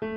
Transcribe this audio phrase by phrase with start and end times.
[0.00, 0.16] Hello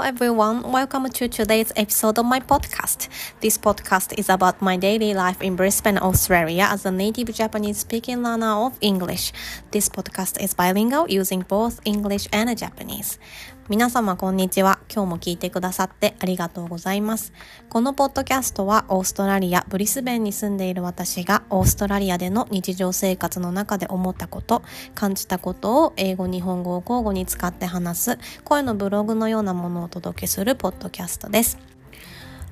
[0.00, 3.10] everyone, welcome to today's episode of my podcast.
[3.42, 8.22] This podcast is about my daily life in Brisbane, Australia as a native Japanese speaking
[8.22, 9.34] learner of English.
[9.70, 13.18] This podcast is bilingual using both English and Japanese.
[13.72, 14.80] 皆様こんにちは。
[14.94, 17.32] 今日も聞いてくださってありがとうございます。
[17.70, 24.60] このポッドキャストはオーストラリア・ブリスベンに住んでいる私がオーストラリアでの日常生活の中で思ったこと、
[24.94, 31.56] 感じたことを英語、日本語を交互に使って話す声のブログのようなものをお届けするポッドキャストです。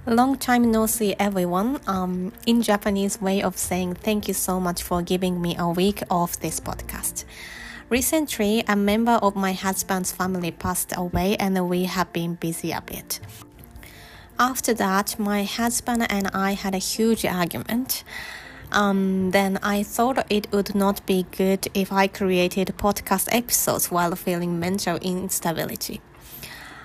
[0.06, 1.80] Long time no see, everyone.
[1.80, 6.02] Um, in Japanese way of saying thank you so much for giving me a week
[6.08, 7.26] of this podcast.
[7.90, 12.80] Recently, a member of my husband's family passed away and we have been busy a
[12.80, 13.18] bit.
[14.38, 18.04] After that, my husband and I had a huge argument.
[18.70, 24.14] Um, then I thought it would not be good if I created podcast episodes while
[24.14, 26.00] feeling mental instability.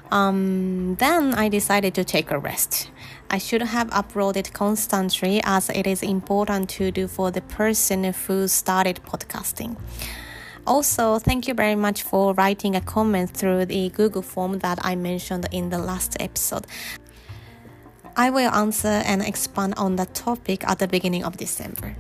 [0.09, 2.90] Um, then I decided to take a rest.
[3.30, 8.47] I should have uploaded constantly as it is important to do for the person who
[8.47, 9.78] started podcasting.
[10.68, 14.96] Also, thank you very much for writing a comment through the Google form that I
[14.96, 16.66] mentioned in the last episode.
[18.18, 21.96] I will answer and expand on the topic at the beginning of December.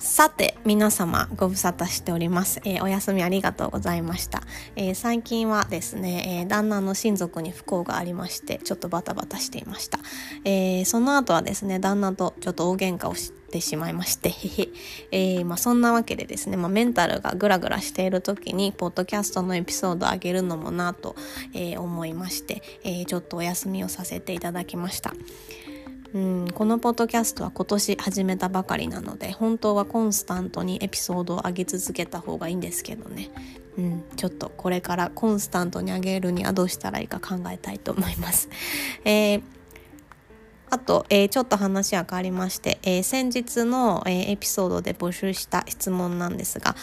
[0.00, 2.60] さて、皆様ご無沙汰しております。
[2.64, 4.42] えー、お休みありがとうございました。
[4.74, 9.98] えー、最近はですね、えー、旦那の親族に不幸がありまして、ちょっとバタバタしていました。
[10.44, 14.68] えその後はですね、旦那とちょっと大喧嘩をしてしまいまして、へへ。
[15.40, 21.16] えまあ、そんなわけでですね、まあ、メンタルがグラグラしている時に、ポッドキャストのエピソードを上げるのもなと、
[21.54, 25.14] え思いまして、えちょっとお休みをさせていただきました。
[26.14, 33.28] うんこのポッドキャストは今年始めたばかりなので本当はコンスタントにエピソードを上げ続けた方がいいんですけどね、
[33.76, 38.48] うん、ちょっとこれからコンスタントに上げるにはどうしたらいいか考えたいと思います。
[39.04, 39.42] えー
[40.70, 46.74] あと、えー、ちょっと話は変わりまして、えー、先日の、えー、エピソードで募集した質問なんですが、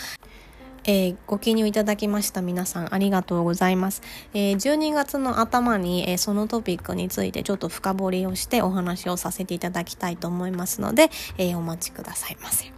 [0.86, 4.02] えー、ご記入いただきました皆さんありがとうございます。
[4.34, 12.72] えー、12月の頭に、えー、そのトピックについてちょっと深掘りをしてお話をさせていただきたいと思いますので、えお待ちくださいませ。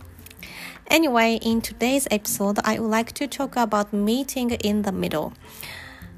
[0.90, 5.34] Anyway, in today's episode, I would like to talk about meeting in the middle.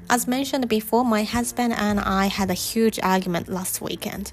[0.08, 4.30] As mentioned before, my husband and I had a huge argument last weekend.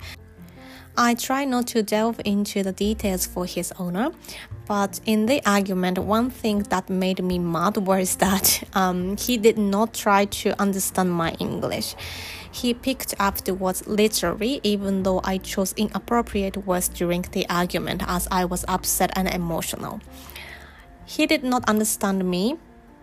[0.99, 4.09] I try not to delve into the details for his owner,
[4.65, 9.59] but in the argument, one thing that made me mad was that um, he did
[9.59, 11.93] not try to understand my English.
[12.51, 18.01] He picked up the words literally, even though I chose inappropriate words during the argument
[18.07, 20.01] as I was upset and emotional.
[21.05, 22.57] He did not understand me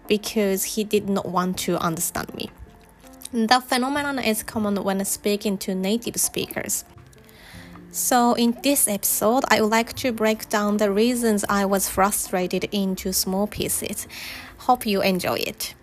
[0.08, 2.50] because he did not want to understand me.
[3.32, 6.84] The phenomenon is common when speaking to native speakers.
[7.94, 12.68] So, in this episode, I would like to break down the reasons I was frustrated
[12.72, 14.08] into small pieces.
[14.66, 15.76] Hope you enjoy it.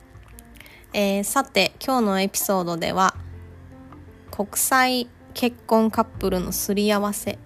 [0.91, 3.15] えー、さて、今日のエピソードでは、
[4.29, 7.39] 国際結婚カップルのすり合わせ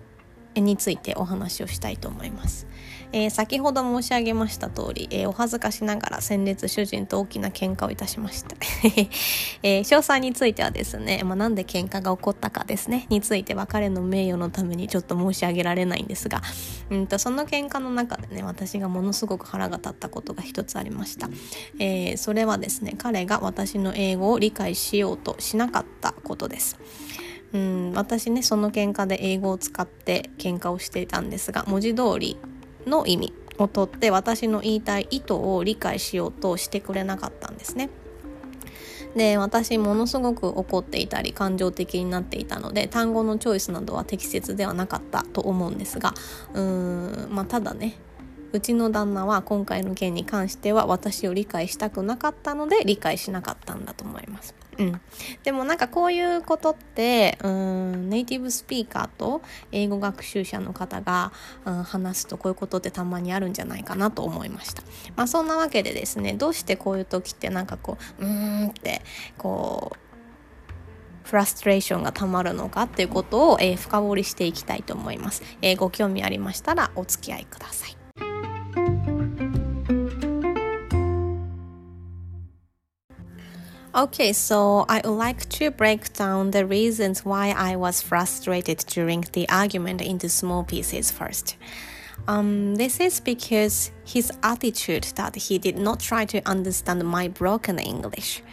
[0.56, 2.66] についてお話をしたいと思います。
[3.12, 8.56] えー、先ほど申し上げました通り、えー、お恥ずかしながら先日主人と大きな喧嘩をいたしました。
[9.64, 16.42] えー、詳細についてはですね、まあ、なんで喧嘩が起こったかですね、については彼の名誉のためにちょっと申し上げられないんですが、
[16.90, 21.30] うんとその喧嘩の中でね、私がものすごく腹が立ったことが一つありました。
[21.80, 26.78] えー、それはですね、彼が私の英語を理解しようとしなかったことです。
[27.54, 32.38] うん私ねその喧嘩で英語を使って喧嘩をしていたんですが文字通り
[32.86, 37.90] の意味をとって私の言いたい意図を理解しようとしてくれなかったんですね。
[39.16, 46.14] で私ものすごく怒っていたり感情的になっていたので単語のチョイスなどは適切ではなかったと思うんですが
[46.54, 47.96] うーんまあただね
[48.56, 54.56] うちの旦那は今回の件に関しては私を理解したくなかったので理解しなかったんだと思います。
[54.78, 55.02] うん、
[55.44, 59.42] でもなんかこういうことってうんネイティブスピーカーと
[59.72, 61.34] 英語学習者の方が、
[61.66, 64.84] うん、話すとこういうことってたまにあるんじゃないかなと思いました。
[65.18, 69.02] まあそんなわけでですねどうしてこういう時ってなんかこううーんって
[69.38, 70.06] こう
[71.26, 78.05] フラストレーションがたまるのかっていうことを、えー、深掘りしていきたいと思います、えー、ご興味ありましたらお付き合いください。
[83.96, 89.48] Okay, so I would like to break down the reasons why I was frustrated during the
[89.48, 91.56] argument into small pieces first.
[92.28, 97.80] Um, this is because his attitude that he did not try to understand my broken
[97.80, 98.44] English.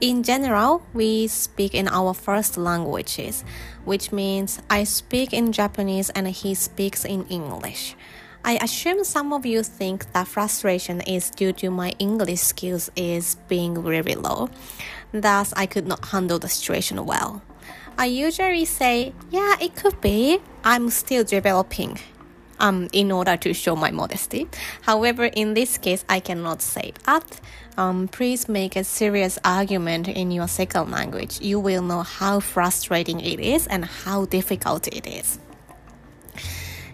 [0.00, 3.42] In general, we speak in our first languages,
[3.84, 7.96] which means I speak in Japanese and he speaks in English.
[8.42, 13.36] I assume some of you think that frustration is due to my English skills is
[13.48, 14.48] being very low.
[15.12, 17.42] Thus, I could not handle the situation well.
[17.98, 20.38] I usually say, yeah, it could be.
[20.64, 21.98] I'm still developing.
[22.58, 24.46] Um, in order to show my modesty.
[24.82, 27.40] However, in this case, I cannot say that.
[27.78, 31.40] Um, please make a serious argument in your second language.
[31.40, 35.38] You will know how frustrating it is and how difficult it is.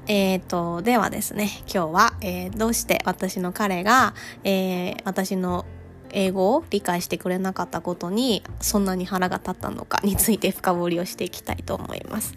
[0.09, 4.15] えっ、と、ではですね、今日は、えー、どうして私の彼が、
[4.45, 5.67] えー、私の
[6.11, 12.35] 英語を理解してくれなかったことにそんなに腹が立ったのかについて深掘りをしていきたいと思います。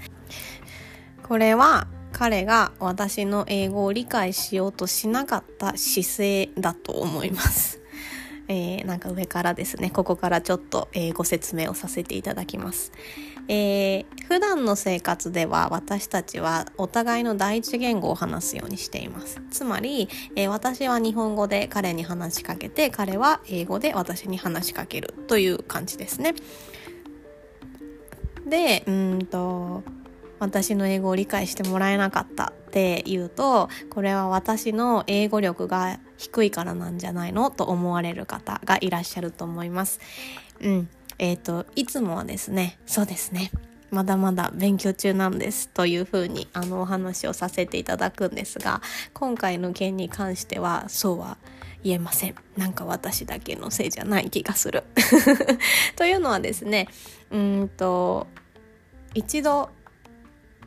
[1.24, 7.80] これは彼が私の英語を理解しようとしなかった姿勢だと思います。
[8.48, 12.92] えー、なんか上からですね、ここからちょっと、えー、ご説明をさせていただきます。
[13.50, 19.42] えー、普段の生活では私たちはお互いの第一言語を話すようにしています。
[19.50, 26.36] つまり、えー、私は日本語で彼に話しかけて、彼は英語で私に話しかけるという感じですね。
[28.46, 29.84] で、うんと、
[30.40, 40.00] 私の英語を理解してもらえなかったって言うとこれは私の英語力が低いからなんじゃないのと思われる方がいらっしゃると思います。
[40.62, 40.90] うん。
[41.20, 43.52] えっ、ー、と、いつもはですね、そうですね。
[43.92, 48.82] まだまだ勉強中なんですというふうにあのお話をさせていただくんですが
[49.14, 51.40] 今回の件に関してはそうは
[51.84, 54.84] 言えませんなんか私だけのせいじゃない気がする
[55.98, 56.88] というのはですね
[57.32, 58.28] うんと
[59.16, 59.70] 一度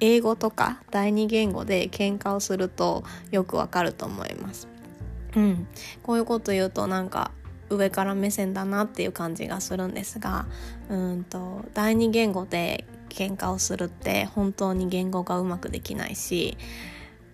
[0.00, 4.66] 英語とか第二言語で喧嘩をするとよくわかると思います。
[5.36, 5.68] うん、
[6.02, 7.30] こういうこと言うとなんか
[7.76, 10.46] 上から目線だなっていう感じがするんですが
[10.88, 16.56] うんと第二言語で喧嘩をするって本当に言語がうまくできないし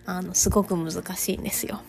[0.05, 1.81] あのすごく難しいんですよ。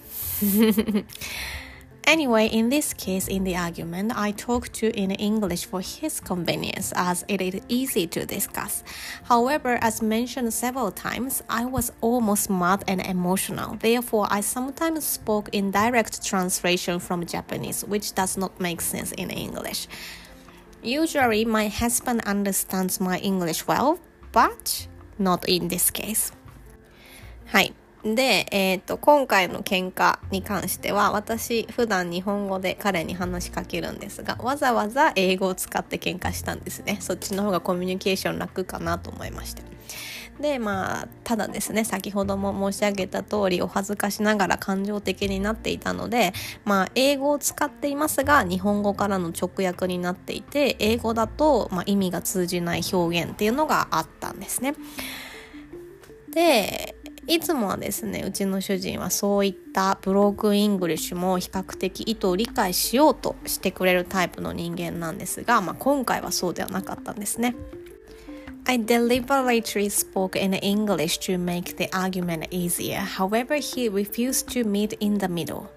[2.05, 6.93] Anyway, in this case, in the argument, I talk to in English for his convenience
[6.97, 8.83] as it is easy to discuss.
[9.25, 13.77] However, as mentioned several times, I was almost mad and emotional.
[13.79, 19.31] Therefore, I sometimes spoke in direct translation from Japanese, which does not make sense in
[19.31, 19.87] English.
[20.83, 23.99] Usually, my husband understands my English well,
[24.33, 24.89] but
[25.19, 26.33] not in this case.
[27.47, 27.75] はい。
[28.05, 36.97] で、えっ、ー、と、今回の喧嘩に関しては、私、普段日本語で彼に話しかけるんですが、わざわざ英語を使って喧嘩したんですね。
[37.01, 39.63] そっちの方がコミュニケーション楽かなと思いまして。
[40.41, 46.33] で、まあ、ただですね、先ほども申し上げた通り、お恥ずかしながら感情的になっていたので、
[46.65, 54.75] まあ、英語を使っていますが、日本語からの直訳になっていて、英語だと、まあ、意味が通じない表現っていうのがあったんですね。
[56.31, 56.95] で、
[57.27, 67.55] いつもはですね、うちの主人はそういったブロークイングリッシュも比較的意図を理解しようとしてくれるタイプの人間なんですが、まあ、今回はそうではなかったんですね。
[68.67, 73.01] I deliberately spoke in English to make the argument easier.
[73.01, 75.69] However, he refused to meet in the middle.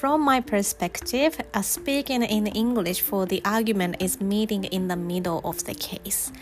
[0.00, 5.64] From my perspective, speaking in English for the argument is meeting in the middle of
[5.64, 6.32] the case.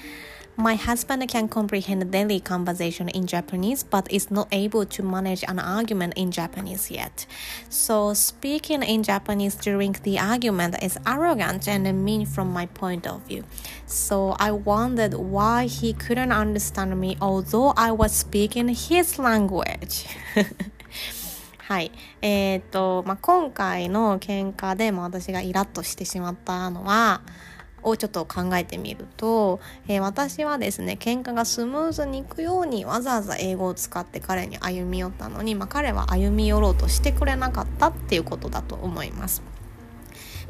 [0.56, 5.60] My husband can comprehend daily conversation in Japanese but is not able to manage an
[5.60, 7.28] argument in Japanese yet.
[7.70, 13.22] So speaking in Japanese during the argument is arrogant and mean from my point of
[13.28, 13.44] view.
[13.86, 20.08] So I wondered why he couldn't understand me although I was speaking his language.
[21.68, 21.92] はい。
[22.22, 27.20] えっ、ー、と、まあ、今回の喧嘩でも私がイラッとしてしまったのは、
[27.83, 39.43] をちょっと考えてみると、えー、私はですね喧嘩がスムーズにいくようにわざわざ英語を使って彼に歩み寄ったのに、まあ、彼は歩み寄ろうとしてくれなかったっていうことだと思います。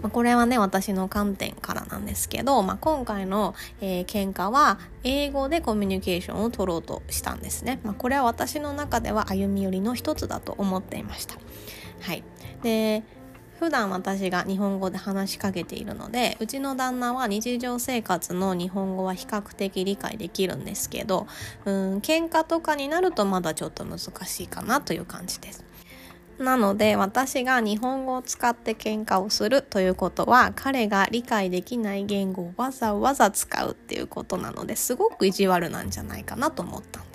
[0.03, 11.37] ま、これはね私の観点からなんですけど、まあ、今回の、えー、喧嘩は英語でコミュニケーションを取ろうとしたんですね、まあ、これは私の中では歩み寄りの一つだと思っていました。
[12.01, 12.25] はい。
[12.63, 13.05] で
[13.63, 21.29] 普段私が日本語で話しかけているのでうちの旦那は日常生活の日本語は比較的理解できるんですけど
[21.65, 25.65] うん喧嘩とかになるとまだちょっと難しいかなという感じです。
[26.41, 37.12] なので私が日本語を使って喧嘩をするということは彼が理解できない言語をわざわざ使うっていうことなのですごく意地悪なんじゃないかなと思ったんです。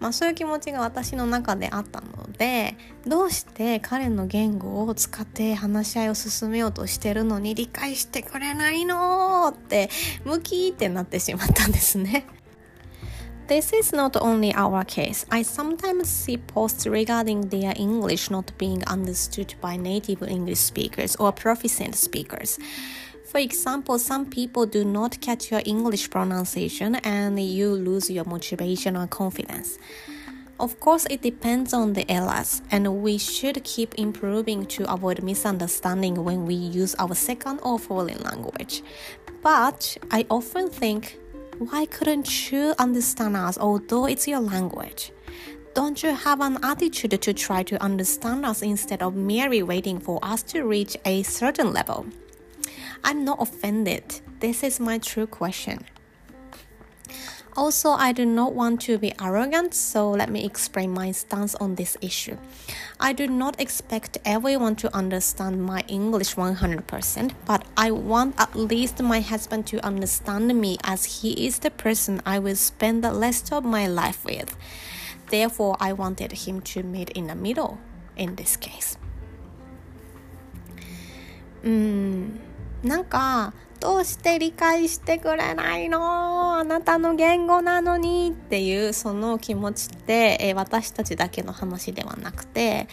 [0.00, 2.74] まあ、そういう気持ちが私の中であったので
[3.06, 9.90] どうして彼の言語を使って話し合いを進めようとしてるのに理解してくれないのって
[10.24, 12.26] ムキーってなってしまったんですね。
[13.46, 15.26] This is not only our case.
[15.28, 21.32] I sometimes see posts regarding their English not being understood by native English speakers or
[21.32, 22.60] proficient speakers.
[23.30, 28.96] For example, some people do not catch your English pronunciation and you lose your motivation
[28.96, 29.78] or confidence.
[30.58, 36.24] Of course, it depends on the errors, and we should keep improving to avoid misunderstanding
[36.24, 38.82] when we use our second or foreign language.
[39.42, 41.16] But I often think
[41.58, 45.12] why couldn't you understand us although it's your language?
[45.74, 50.18] Don't you have an attitude to try to understand us instead of merely waiting for
[50.20, 52.06] us to reach a certain level?
[53.04, 54.20] I'm not offended.
[54.40, 55.84] This is my true question.
[57.56, 61.74] Also, I do not want to be arrogant, so let me explain my stance on
[61.74, 62.36] this issue.
[63.00, 69.02] I do not expect everyone to understand my English 100%, but I want at least
[69.02, 73.52] my husband to understand me as he is the person I will spend the rest
[73.52, 74.56] of my life with.
[75.28, 77.78] Therefore, I wanted him to meet in the middle
[78.16, 78.96] in this case.
[81.62, 82.49] うーん
[82.82, 86.58] なんかどうして理解してくれないの？
[86.58, 92.88] あなたの言語なのにっていうその気持ちって、え、私たちだけの話ではなくて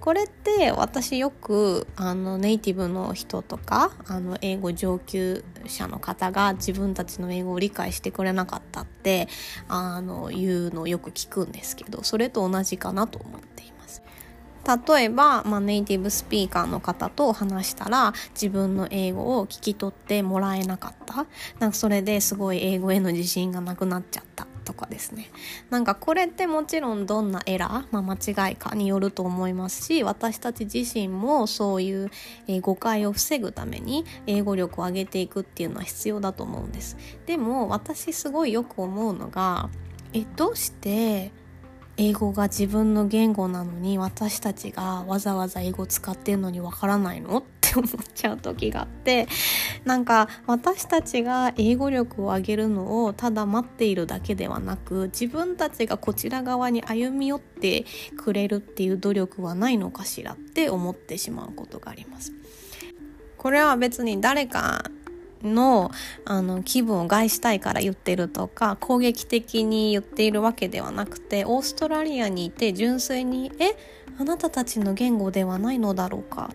[0.00, 9.28] これって私よくあのネイティブの人とかあの英語上級者の方が自分たちの英語を理解してくれなかったって
[9.66, 13.73] あの言うのをよく聞くんですけどそれと同じかなと思っています。
[14.64, 21.26] 例えば、まあ、ネイティブスピーカーの方と話したら自分の英語を聞き取ってもらえなかった。
[21.58, 25.30] なんかそれですごい英語への自信がなくなっちゃったとかですね。
[25.70, 32.10] なんかこれってもちろんどんなエラー、まあ、間違いかによると思いますし私たち自身もそういう、
[32.48, 36.96] え、誤解を防ぐために英語力を上げていくっていうのは必要だと思うんです。
[37.26, 39.68] でも私すごいよく思うのが
[40.14, 41.32] えどうして
[41.96, 47.38] 英語が自分の言語なのに私たちがわざわざ英語使ってんのにわからないの？
[47.38, 49.28] って思っちゃう時があって
[49.84, 57.84] なんか私たちが英語力を上げるのをただ待っているだけではなく自分たちがこちら側に歩み寄って
[58.16, 62.32] くれるっていう努力はないのかしらって思ってしまうことがあります。
[63.38, 64.90] これは別に誰か
[65.44, 65.90] の
[66.24, 73.76] あの気分を害したいから言ってるとか攻撃的に言っているわけではなくてオーストラリアにいて純粋に「え
[74.18, 76.50] あなたたちの言語ではないのだろうか」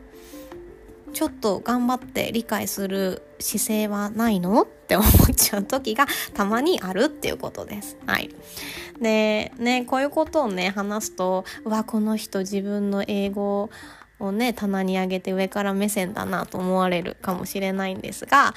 [1.13, 4.61] ちょっと頑張って理解する姿勢はないの？
[4.61, 7.97] って思っちゃう時がたまにあるっていうことです。
[8.05, 8.29] はい。
[8.99, 13.69] で、ね、こういうことをね、話すと、うわ、この人自分の英語
[14.19, 18.53] をね、棚に上げて上から目線だなと思われるかもしれないんですが、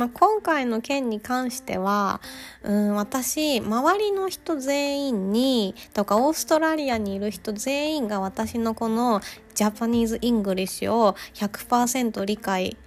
[0.00, 2.22] まあ、今回の件に関しては、
[2.62, 9.20] うん、私、周りの人全員に、とかオーストラリアにいる人全員が私のこの
[9.54, 12.78] Japanese English を100%理解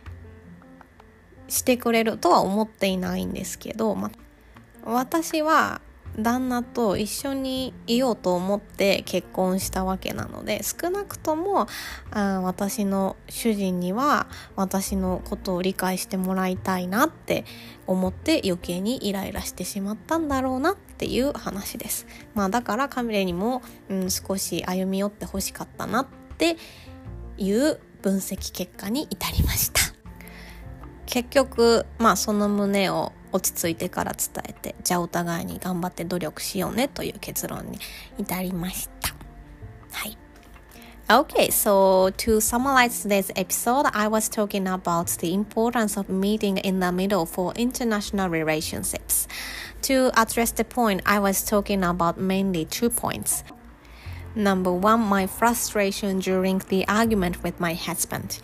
[1.49, 4.09] してくれるとは思っていないんですけど、ま
[4.83, 5.81] あ、私は
[6.17, 11.67] 旦那と一緒にいようと思って結婚したわけなので少なくとも
[12.11, 17.45] あ私の主人には私のことを理解してもらいたいなって
[17.87, 22.05] 思って余計にイライラしてしまったんだろうなっていう話です。
[22.33, 26.57] まあだからカメレにも、うん、少し歩み寄ってほしかったなって
[27.37, 29.82] いう分析結果に至りました。
[31.13, 37.77] 結局まあその胸を落ち着いてから伝えてじゃあお互いに頑張って努力しようねという結論に
[38.17, 39.13] 至りました
[39.91, 40.17] はい
[41.07, 46.79] Okay, so to summarize today's episode, I was talking about the importance of meeting in
[46.79, 49.27] the middle for international relationships.
[49.83, 53.43] To address the point, I was talking about mainly two points.
[54.35, 58.39] Number one, my frustration during the argument with my husband.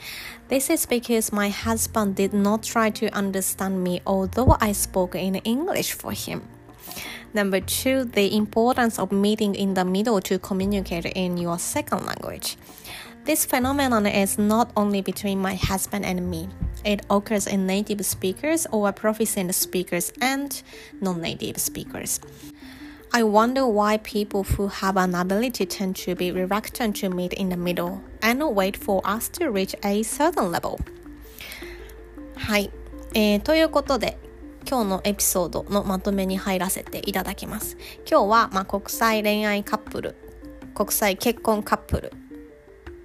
[0.48, 5.36] This is because my husband did not try to understand me, although I spoke in
[5.36, 6.48] English for him.
[7.34, 12.58] Number two, the importance of meeting in the middle to communicate in your second language.
[13.26, 16.50] This phenomenon is not only between my husband and me.
[16.84, 20.62] It occurs in native speakers or proficient speakers and
[21.02, 22.20] non native speakers.
[23.12, 27.50] I wonder why people who have an ability tend to be reluctant to meet in
[27.50, 30.78] the middle and wait for us to reach a certain level.
[32.36, 32.70] はい、
[33.16, 34.18] えー、ということで
[34.68, 37.78] 今日のエピソードのまとめに入らせていただきます
[38.10, 40.16] 今日は、まあ、国際恋愛カップル
[40.76, 42.14] 国際結婚カップル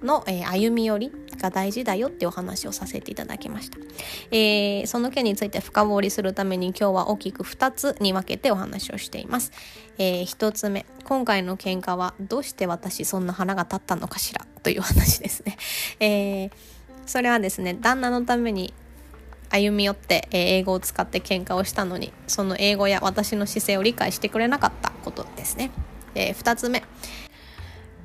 [0.03, 3.77] の、えー、歩み寄りが大事だよってお話をさせていただきました、
[4.31, 9.51] えー、その件について深掘りするために今日は大きく2つに分けてお話をしています、
[9.97, 15.57] えー、1つ目今回の喧嘩はどうして私そんな腹が立ったのかしらという話ですね、
[15.99, 16.51] えー、
[17.05, 18.73] それはですね旦那のために
[19.49, 25.71] 歩み寄って、英語を使って喧嘩をしたのにその英語や私の姿勢を理解してくれなかったことですね、
[26.15, 26.83] え2つ目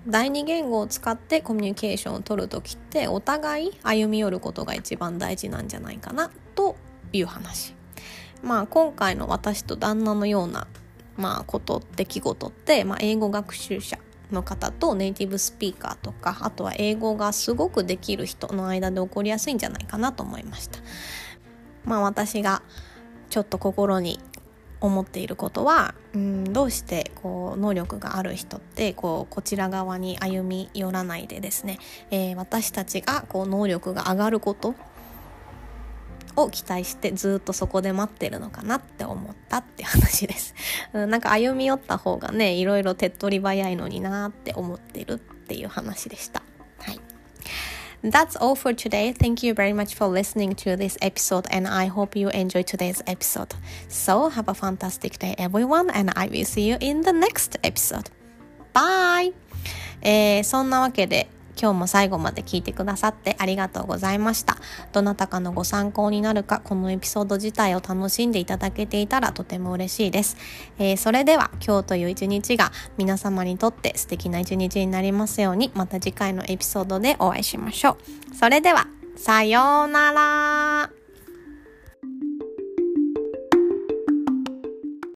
[0.07, 6.77] 第二言語を使ってコミュニケーションを取る時ってお互い歩み寄ることが一番大事なんじゃないかなと
[7.13, 7.75] いう話。
[8.43, 10.67] まあ今回の私と旦那のような
[11.17, 13.99] まあこと出来事って、まあ、英語学習者
[14.33, 20.79] の方とネイティブスピーカーとかあとは英語がすごくできる人の間で起こりやすいんじゃないかなと思いました。
[21.85, 22.63] まあ私が
[23.29, 24.19] ちょっと心に
[24.81, 31.79] 思っていることはうんどうしてこう能力がある人ってこうこちら側に歩み寄らないでですね、
[32.11, 34.75] えー、私たちがこう能力が上がること
[36.37, 40.55] を期待してずっとそこで待ってるのかなって思ったって話です。
[40.93, 46.43] うん、なんか歩み寄った方がねいろいろ手っ取り早いのになって思ってるっていう話でした。
[48.04, 48.10] はい。
[48.12, 49.14] That's all for today.
[49.14, 53.02] Thank you very much for listening to this episode, and I hope you enjoyed today's
[53.08, 53.56] episode.
[53.90, 58.10] So, have a fantastic day, everyone, and I will see you in the next episode.
[58.74, 59.34] Bye!
[60.02, 61.28] えー、そんなわけで
[61.61, 64.57] 今日も最後まで聞いてくださってありがとうございました。
[64.93, 70.37] どなたかのご参考になるか、このエピソード自体を楽しんでいただけていたらとても嬉しいです。
[70.79, 77.99] えー、それでは今日という一日が皆様にとって素敵な一日になりますように、また次回のエピソードでお会いしましょ
[78.33, 78.35] う。
[78.35, 78.87] それでは、
[79.17, 81.00] さようなら